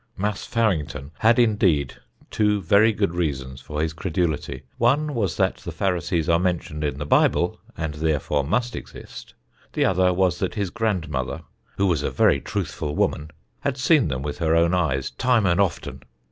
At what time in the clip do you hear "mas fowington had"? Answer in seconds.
0.17-1.37